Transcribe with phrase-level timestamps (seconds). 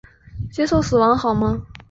[0.51, 1.67] 接受死亡好吗？